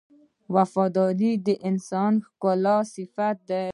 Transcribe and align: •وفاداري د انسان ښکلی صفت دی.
•وفاداري 0.55 1.31
د 1.45 1.47
انسان 1.69 2.13
ښکلی 2.27 2.77
صفت 2.93 3.37
دی. 3.49 3.65